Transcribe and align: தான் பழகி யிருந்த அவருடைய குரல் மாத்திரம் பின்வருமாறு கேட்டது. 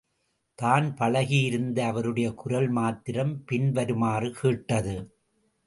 தான் 0.59 0.95
பழகி 0.95 1.39
யிருந்த 1.43 1.85
அவருடைய 1.85 2.33
குரல் 2.33 2.69
மாத்திரம் 2.69 3.43
பின்வருமாறு 3.45 4.31
கேட்டது. 4.31 4.95